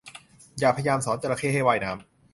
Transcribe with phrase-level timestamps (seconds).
[0.59, 2.01] อย่าพยายามสอนจระเข้ให้ว่ายน้ำ